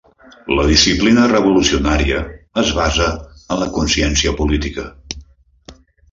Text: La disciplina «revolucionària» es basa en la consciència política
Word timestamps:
La 0.59 0.63
disciplina 0.67 1.25
«revolucionària» 1.31 2.21
es 2.61 2.71
basa 2.77 3.09
en 3.47 3.59
la 3.65 3.67
consciència 3.75 4.33
política 4.39 4.87